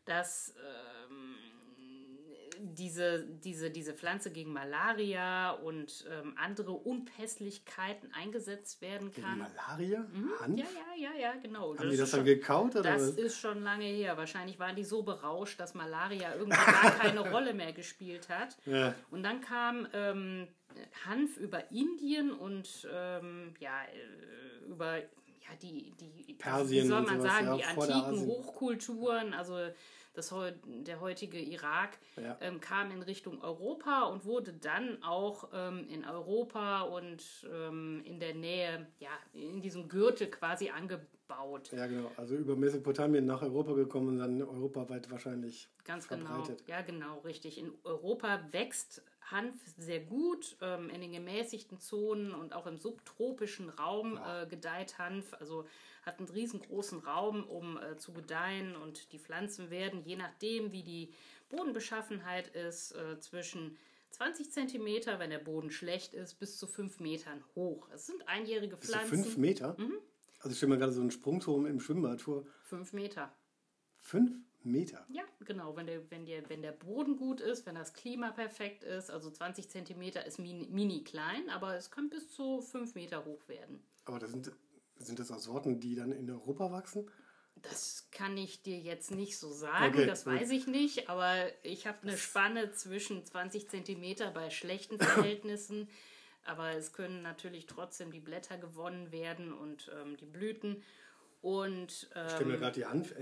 [0.05, 0.55] dass
[1.09, 1.37] ähm,
[2.61, 9.38] diese, diese, diese Pflanze gegen Malaria und ähm, andere Unpässlichkeiten eingesetzt werden Gegen kann.
[9.38, 10.05] Malaria?
[10.41, 10.59] Hanf?
[10.59, 11.77] Ja, ja, ja, ja, genau.
[11.77, 13.15] Haben die ist das dann schon- gekaut oder das was?
[13.17, 14.17] ist schon lange her.
[14.17, 18.57] Wahrscheinlich waren die so berauscht, dass Malaria irgendwie gar keine Rolle mehr gespielt hat.
[18.67, 18.95] Ja.
[19.11, 20.49] Und dann kam ähm,
[21.07, 27.21] Hanf über Indien und ähm, ja, äh, über ja, die, die Persien wie soll man
[27.21, 28.27] sowas, sagen, ja, die antiken.
[28.27, 29.59] Hochkulturen, also
[30.14, 32.37] das, der heutige Irak, Ja.
[32.40, 37.22] ähm, kam in Richtung Europa und wurde dann auch ähm, in Europa und
[37.53, 41.72] ähm, in der Nähe, ja, in diesem Gürtel quasi angebaut.
[41.72, 42.11] Ja, genau.
[42.16, 46.66] Also über Mesopotamien nach Europa gekommen und dann europaweit wahrscheinlich Ganz verbreitet.
[46.66, 46.79] genau.
[46.79, 47.59] Ja, genau, richtig.
[47.59, 50.57] In Europa wächst Hanf sehr gut.
[50.61, 55.33] Ähm, in den gemäßigten Zonen und auch im subtropischen Raum äh, gedeiht Hanf.
[55.40, 55.64] Also
[56.03, 58.77] hat einen riesengroßen Raum, um äh, zu gedeihen.
[58.77, 61.12] Und die Pflanzen werden, je nachdem, wie die
[61.49, 63.77] Bodenbeschaffenheit ist, äh, zwischen
[64.11, 67.88] 20 Zentimeter, wenn der Boden schlecht ist, bis zu 5 Metern hoch.
[67.95, 69.25] Es sind einjährige Bis zu Pflanzen.
[69.25, 69.77] fünf Meter?
[69.79, 69.99] Mhm.
[70.41, 72.45] Also ich stelle mir gerade so einen Sprungturm im Schwimmbad vor.
[72.65, 73.33] 5 Meter.
[74.01, 74.33] Fünf
[74.65, 75.07] Meter?
[75.09, 75.77] Ja, genau.
[75.77, 79.31] Wenn der, wenn, der, wenn der Boden gut ist, wenn das Klima perfekt ist, also
[79.31, 83.83] 20 Zentimeter ist mini, mini klein, aber es kann bis zu 5 Meter hoch werden.
[84.05, 84.51] Aber das sind,
[84.98, 87.11] sind das auch Sorten, die dann in Europa wachsen?
[87.61, 91.87] Das kann ich dir jetzt nicht so sagen, Okay, das weiß ich nicht, aber ich
[91.87, 95.88] habe eine Spanne zwischen 20 Zentimeter bei schlechten Verhältnissen.
[96.44, 100.83] Aber es können natürlich trotzdem die Blätter gewonnen werden und ähm, die Blüten.
[101.40, 103.14] Und Ich stelle mir ähm, gerade die Hanf,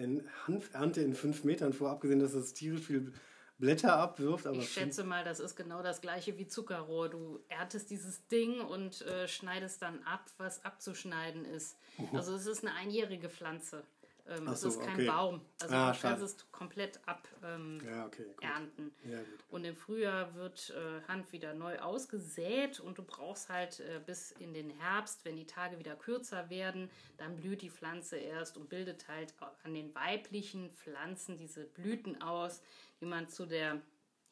[0.46, 3.12] Hanfernte in fünf Metern vor, abgesehen, dass das tierisch viel
[3.61, 4.46] Blätter abwirft.
[4.46, 7.09] Aber Ich schätze mal, das ist genau das gleiche wie Zuckerrohr.
[7.09, 11.77] Du erntest dieses Ding und äh, schneidest dann ab, was abzuschneiden ist.
[12.12, 13.85] Also es ist eine einjährige Pflanze.
[14.31, 15.07] Ähm, Ach es so, ist kein okay.
[15.07, 15.40] Baum.
[15.61, 17.85] Also Ah, du kannst es komplett abernten.
[17.85, 18.27] ja, okay.
[18.40, 19.19] Ja.
[19.51, 24.31] Und im Frühjahr wird äh, Hanf wieder neu ausgesät und du brauchst halt äh, bis
[24.33, 26.88] in den Herbst, wenn die Tage wieder kürzer werden,
[27.19, 32.62] dann blüht die Pflanze erst und bildet halt an den weiblichen Pflanzen diese Blüten aus,
[33.01, 33.81] die man zu der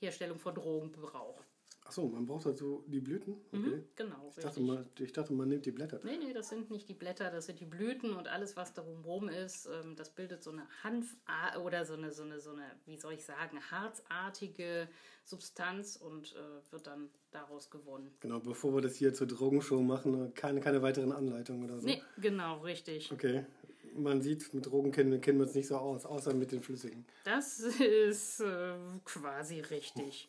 [0.01, 1.58] Herstellung von Drogen braucht.
[1.89, 3.39] Achso, man braucht dazu die Blüten?
[3.51, 3.83] Okay.
[3.97, 4.67] Genau, Ich, dachte richtig.
[4.67, 5.99] mal, ich dachte, man nimmt die Blätter.
[6.05, 9.03] Nee, nee, das sind nicht die Blätter, das sind die Blüten und alles, was darum
[9.07, 11.17] rum ist, ähm, das bildet so eine Hanf-
[11.65, 14.87] oder so eine, so eine, so eine, wie soll ich sagen, harzartige
[15.25, 18.11] Substanz und äh, wird dann daraus gewonnen.
[18.21, 21.87] Genau, bevor wir das hier zur Drogenshow machen, keine, keine weiteren Anleitungen oder so.
[21.87, 23.11] Nee, genau, richtig.
[23.11, 23.47] Okay.
[23.95, 27.07] Man sieht, mit Drogen kennen, kennen wir uns nicht so aus, außer mit den Flüssigen.
[27.25, 28.75] Das ist äh,
[29.07, 30.29] quasi richtig.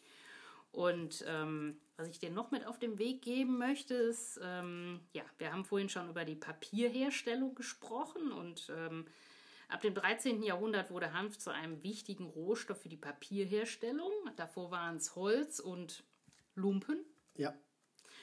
[0.72, 5.24] Und ähm, was ich dir noch mit auf den Weg geben möchte, ist, ähm, ja,
[5.38, 9.06] wir haben vorhin schon über die Papierherstellung gesprochen und ähm,
[9.68, 10.44] ab dem 13.
[10.44, 14.12] Jahrhundert wurde Hanf zu einem wichtigen Rohstoff für die Papierherstellung.
[14.36, 16.04] Davor waren es Holz und
[16.56, 17.04] Lumpen.
[17.36, 17.54] Ja.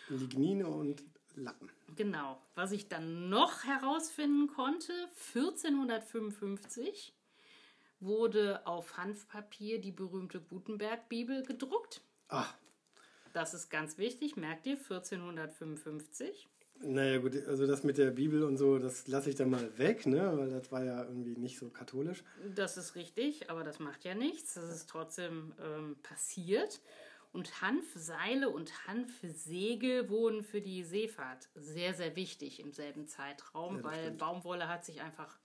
[0.09, 1.03] Lignine und
[1.35, 1.71] Lappen.
[1.97, 2.41] Genau.
[2.55, 4.93] Was ich dann noch herausfinden konnte,
[5.35, 7.13] 1455
[8.01, 12.03] wurde auf Hanfpapier die berühmte Gutenberg-Bibel gedruckt.
[12.29, 12.47] Ah,
[13.33, 16.49] Das ist ganz wichtig, merkt ihr, 1455.
[16.81, 20.07] naja gut, also das mit der Bibel und so, das lasse ich dann mal weg,
[20.07, 20.37] ne?
[20.37, 22.23] Weil das war ja irgendwie nicht so katholisch.
[22.55, 24.55] Das ist richtig, aber das macht ja nichts.
[24.55, 26.81] Das ist trotzdem ähm, passiert.
[27.33, 33.85] Und Hanfseile und Hanfsegel wurden für die Seefahrt sehr, sehr wichtig im selben Zeitraum, Ja,
[33.85, 34.19] weil stimmt.
[34.19, 35.39] Baumwolle hat sich einfach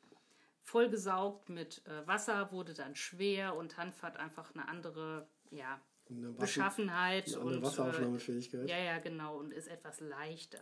[0.63, 6.39] vollgesaugt mit äh, Wasser, wurde dann schwer und Hanf hat einfach eine andere ja, Wasser,
[6.39, 8.67] Beschaffenheit eine und Wasseraufnahmefähigkeit.
[8.67, 10.60] äh, ja, ja, genau und ist etwas leichter.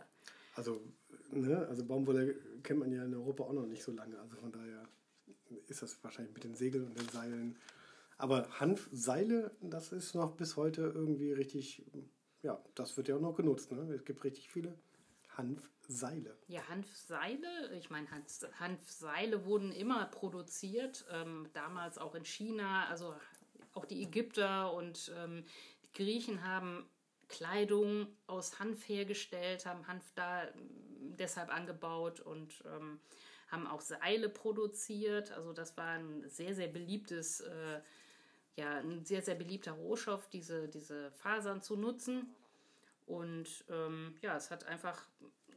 [0.54, 0.80] Also,
[1.30, 4.18] ne, also Baumwolle kennt man ja in Europa auch noch nicht so lange.
[4.18, 4.88] Also von daher
[5.68, 7.56] ist das wahrscheinlich mit den Segeln und den Seilen.
[8.18, 11.86] Aber Hanfseile, das ist noch bis heute irgendwie richtig,
[12.42, 13.72] ja, das wird ja auch noch genutzt.
[13.72, 13.94] Ne?
[13.94, 14.78] Es gibt richtig viele
[15.36, 16.36] Hanfseile.
[16.48, 23.14] Ja, Hanfseile, ich meine, Hanf, Hanfseile wurden immer produziert, ähm, damals auch in China, also
[23.74, 25.44] auch die Ägypter und ähm,
[25.84, 26.88] die Griechen haben
[27.30, 33.00] Kleidung aus Hanf hergestellt, haben Hanf da ähm, deshalb angebaut und ähm,
[33.48, 35.32] haben auch Seile produziert.
[35.32, 37.80] Also das war ein sehr, sehr beliebtes, äh,
[38.56, 42.34] ja, ein sehr, sehr beliebter Rohstoff, diese, diese Fasern zu nutzen.
[43.06, 45.06] Und ähm, ja, es hat einfach,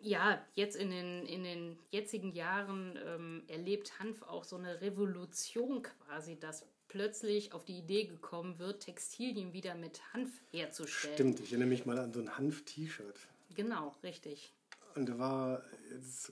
[0.01, 5.83] ja, jetzt in den, in den jetzigen Jahren ähm, erlebt Hanf auch so eine Revolution
[5.83, 11.15] quasi, dass plötzlich auf die Idee gekommen wird, Textilien wieder mit Hanf herzustellen.
[11.15, 13.19] Stimmt, ich erinnere mich mal an so ein Hanf-T-Shirt.
[13.55, 14.53] Genau, richtig.
[14.95, 15.63] Und da war,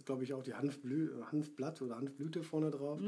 [0.06, 3.00] glaube ich, auch die Hanfblü Hanfblatt oder Hanfblüte vorne drauf.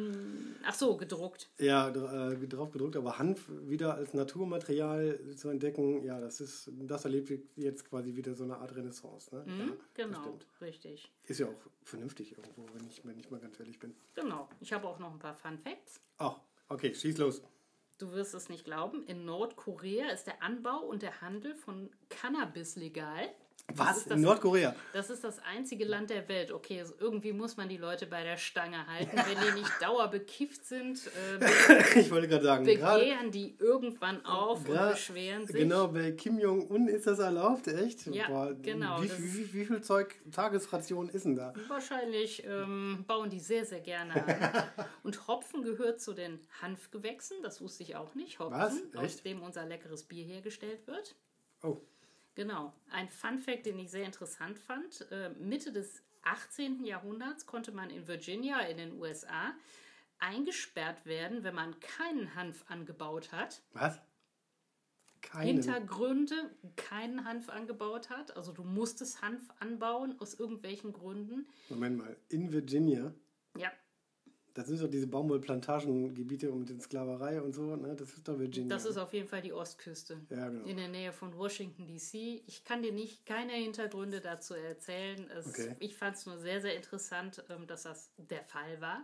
[0.65, 1.47] Ach so, gedruckt.
[1.59, 7.05] Ja, äh, drauf gedruckt, aber Hanf wieder als Naturmaterial zu entdecken, ja, das ist, das
[7.05, 9.29] erlebt jetzt quasi wieder so eine Art Renaissance.
[9.35, 9.43] Ne?
[9.45, 11.11] Mhm, ja, genau, richtig.
[11.27, 13.93] Ist ja auch vernünftig irgendwo, wenn ich, wenn ich mal ganz ehrlich bin.
[14.15, 14.49] Genau.
[14.59, 15.99] Ich habe auch noch ein paar Fun Facts.
[16.17, 16.39] Ach,
[16.69, 17.41] okay, schieß los.
[17.97, 22.75] Du wirst es nicht glauben, in Nordkorea ist der Anbau und der Handel von Cannabis
[22.75, 23.29] legal.
[23.75, 24.05] Was?
[24.05, 24.75] das- Nordkorea?
[24.91, 26.51] Das ist das einzige Land der Welt.
[26.51, 29.15] Okay, also irgendwie muss man die Leute bei der Stange halten.
[29.17, 30.99] Wenn die nicht dauerbekifft sind,
[31.39, 35.55] äh, Ich wollte gerade sagen, begehren die irgendwann auf und Gra- beschweren sich.
[35.55, 38.05] Genau, bei Kim Jong-un ist das erlaubt, echt?
[38.07, 41.53] Ja, genau, Wie, wie, wie, wie viel Zeug Tagesration ist denn da?
[41.67, 44.63] Wahrscheinlich ähm, bauen die sehr, sehr gerne an.
[45.03, 48.37] Und Hopfen gehört zu den Hanfgewächsen, das wusste ich auch nicht.
[48.39, 48.59] Hopfen,
[48.93, 49.03] Was?
[49.03, 51.15] aus dem unser leckeres Bier hergestellt wird.
[51.63, 51.77] Oh,
[52.35, 52.73] Genau.
[52.91, 55.09] Ein Fun Fact, den ich sehr interessant fand.
[55.11, 56.83] Äh, Mitte des 18.
[56.85, 59.53] Jahrhunderts konnte man in Virginia in den USA
[60.19, 63.61] eingesperrt werden, wenn man keinen Hanf angebaut hat.
[63.73, 63.99] was?
[65.21, 65.47] Keinen.
[65.47, 66.35] Hintergründe
[66.75, 68.35] keinen Hanf angebaut hat.
[68.35, 71.47] Also du musstest Hanf anbauen aus irgendwelchen Gründen.
[71.69, 73.13] Moment mal, in Virginia,
[73.57, 73.71] Ja,
[74.53, 77.95] das sind doch diese Baumwollplantagengebiete und mit Sklaverei und so, ne?
[77.95, 78.69] Das ist doch Virginia.
[78.69, 80.21] das ist auf jeden Fall die Ostküste.
[80.29, 80.65] Ja, genau.
[80.65, 82.43] In der Nähe von Washington DC.
[82.45, 85.29] Ich kann dir nicht keine Hintergründe dazu erzählen.
[85.31, 85.75] Es, Okay.
[85.79, 89.03] Ich fand es nur sehr, sehr interessant, ähm, dass das der Fall war.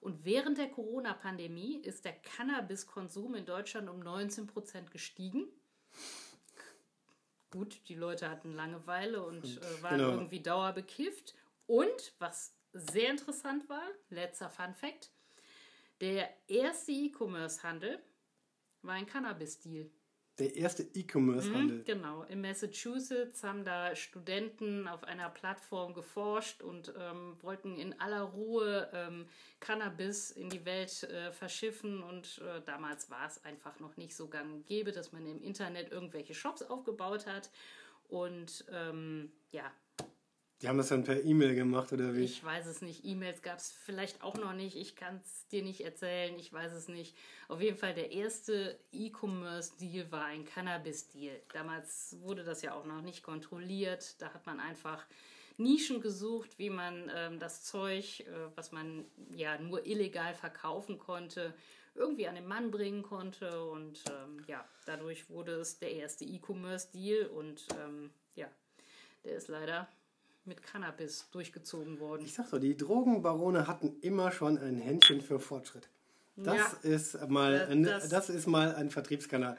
[0.00, 5.48] Und während der Corona-Pandemie ist der Cannabiskonsum in Deutschland um 19 Prozent gestiegen.
[7.50, 10.10] Gut, die Leute hatten Langeweile und äh, waren genau.
[10.12, 11.34] irgendwie dauerbekifft.
[11.66, 15.10] Und was sehr interessant war, letzter Fun Fact:
[16.00, 17.98] der erste E-Commerce-Handel
[18.82, 19.90] war ein Cannabis-Deal.
[20.38, 21.78] Der erste E-Commerce-Handel.
[21.78, 22.22] Mhm, genau.
[22.24, 28.90] In Massachusetts haben da Studenten auf einer Plattform geforscht und ähm, wollten in aller Ruhe
[28.92, 29.26] ähm,
[29.60, 32.02] Cannabis in die Welt äh, verschiffen.
[32.02, 35.40] Und äh, damals war es einfach noch nicht so gang und gäbe, dass man im
[35.40, 37.50] Internet irgendwelche Shops aufgebaut hat.
[38.08, 39.72] Und ähm, ja,
[40.62, 42.24] Die haben das dann per E-Mail gemacht, oder wie?
[42.24, 43.04] ich weiß es nicht.
[43.04, 44.76] E-Mails gab es vielleicht auch noch nicht.
[44.76, 46.34] Ich kann es dir nicht erzählen.
[46.38, 47.14] Ich weiß es nicht.
[47.48, 51.42] Auf jeden Fall der erste E-Commerce-Deal war ein Cannabis-Deal.
[51.52, 54.20] Damals wurde das ja auch noch nicht kontrolliert.
[54.22, 55.04] Da hat man einfach
[55.58, 61.54] Nischen gesucht, wie man ähm, das Zeug, äh, was man ja nur illegal verkaufen konnte,
[61.94, 63.62] irgendwie an den Mann bringen konnte.
[63.62, 67.26] Und ähm, ja, dadurch wurde es der erste E-Commerce-Deal.
[67.26, 68.48] Und ähm, ja,
[69.24, 69.86] der ist leider
[70.46, 72.24] mit Cannabis durchgezogen worden.
[72.24, 75.88] Ich sag doch, die Drogenbarone hatten immer schon ein Händchen für Fortschritt.
[76.36, 76.90] Das Ja.
[76.90, 79.56] ist mal Das- ein, das- das ist mal ein Vertriebskanal.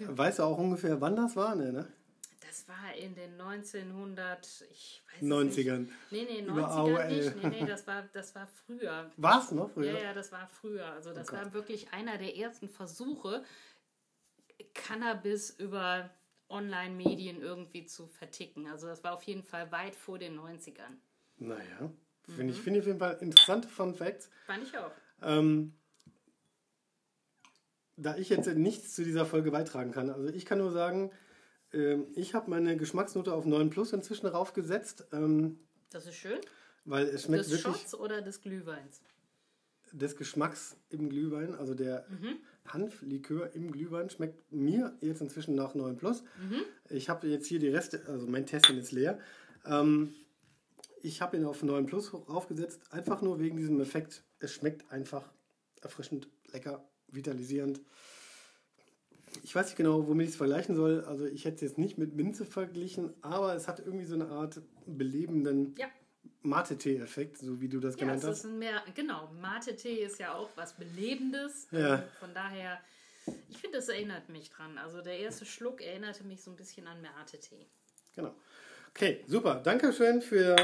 [0.00, 1.54] Weißt du auch ungefähr, wann das war?
[1.54, 1.86] Ne, ne?
[2.46, 5.78] Das war in den 1900, ich weiß es 90ern.
[5.82, 5.92] nicht.
[6.10, 7.08] Nee, nee, Über 90ern AOL.
[7.08, 7.42] nicht.
[7.42, 9.10] Nee, nee, das war, das war früher.
[9.16, 9.92] War es noch früher?
[9.92, 10.84] Ja, ja, das war früher.
[10.92, 13.42] Also das Oh war wirklich einer der ersten Versuche,
[14.74, 16.10] Cannabis über
[16.52, 18.66] Online-Medien irgendwie zu verticken.
[18.68, 20.98] Also das war auf jeden Fall weit vor den 90ern.
[21.38, 21.90] Naja,
[22.26, 22.62] finde ich, Mhm.
[22.62, 24.30] finde ich auf jeden Fall interessante Fun Facts.
[24.46, 24.92] Fand ich auch.
[25.22, 25.74] Ähm,
[27.96, 31.10] da ich jetzt nichts zu dieser Folge beitragen kann, also ich kann nur sagen,
[31.72, 35.58] ähm, ich habe meine Geschmacksnote auf 9 Plus inzwischen raufgesetzt, ähm,
[35.90, 36.40] Das ist schön.
[36.84, 39.02] weil es schmeckt Des wirklich Shots oder des Glühweins?
[39.92, 42.38] des Geschmacks im Glühwein, also der Mhm.
[42.66, 46.22] Hanflikör im Glühwein schmeckt mir jetzt inzwischen nach 9 Plus.
[46.22, 46.62] Mhm.
[46.90, 49.18] Ich habe jetzt hier die Reste, also mein Testing ist leer.
[49.66, 50.14] Ähm,
[51.02, 54.24] ich habe ihn auf 9 Plus aufgesetzt, einfach nur wegen diesem Effekt.
[54.38, 55.28] Es schmeckt einfach
[55.82, 57.80] erfrischend, lecker, vitalisierend.
[59.42, 61.04] Ich weiß nicht genau, womit ich es vergleichen soll.
[61.04, 64.28] Also ich hätte es jetzt nicht mit Minze verglichen, aber es hat irgendwie so eine
[64.28, 65.86] Art belebenden Ja.
[66.42, 68.44] Mate-Tee-Effekt, so wie du das Ja, genannt hast.
[68.44, 71.68] mehr, genau, Mate-Tee ist ja auch was Belebendes.
[71.70, 71.96] Ja.
[71.96, 72.80] Ähm, Von daher,
[73.48, 74.78] ich finde, es erinnert mich dran.
[74.78, 77.66] Also der erste Schluck erinnerte mich so ein bisschen an Mate-Tee.
[78.16, 78.34] Genau.
[78.90, 79.56] Okay, super.
[79.64, 80.56] Dankeschön für,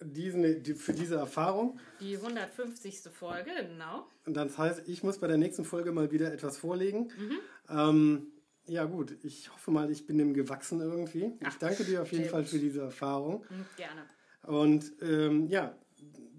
[0.00, 1.78] diesen, die, für diese Erfahrung.
[2.00, 3.00] Die 150.
[3.12, 4.06] Folge, genau.
[4.26, 7.12] Und das heißt, ich muss bei der nächsten Folge mal wieder etwas vorlegen.
[7.16, 7.38] Mhm.
[7.70, 8.32] Ähm,
[8.66, 11.26] ja gut, ich hoffe mal, ich bin dem gewachsen irgendwie.
[11.40, 12.30] Ich Ach, danke dir auf jeden bestimmt.
[12.30, 13.44] Fall für diese Erfahrung.
[13.48, 14.02] Hm, Gerne.
[14.46, 15.74] Und ähm, ja,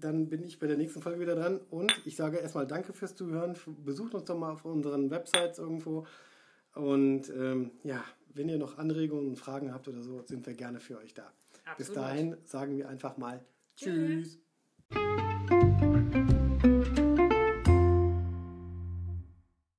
[0.00, 1.60] dann bin ich bei der nächsten Folge wieder dran.
[1.70, 3.56] Und ich sage erstmal danke fürs Zuhören.
[3.84, 6.06] Besucht uns doch mal auf unseren Websites irgendwo.
[6.74, 10.80] Und ähm, ja, wenn ihr noch Anregungen und Fragen habt oder so, sind wir gerne
[10.80, 11.32] für euch da.
[11.76, 11.96] Bis Absolut.
[11.96, 13.44] dahin sagen wir einfach mal
[13.76, 14.38] Tschüss.
[14.90, 15.28] Tschüss.